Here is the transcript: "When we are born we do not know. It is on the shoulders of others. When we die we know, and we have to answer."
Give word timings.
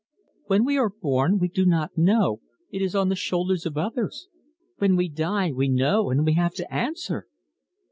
"When 0.47 0.65
we 0.65 0.79
are 0.79 0.89
born 0.89 1.37
we 1.37 1.47
do 1.47 1.63
not 1.63 1.95
know. 1.95 2.41
It 2.71 2.81
is 2.81 2.95
on 2.95 3.09
the 3.09 3.15
shoulders 3.15 3.67
of 3.67 3.77
others. 3.77 4.29
When 4.79 4.95
we 4.95 5.07
die 5.07 5.51
we 5.51 5.69
know, 5.69 6.09
and 6.09 6.25
we 6.25 6.33
have 6.33 6.55
to 6.55 6.73
answer." 6.73 7.27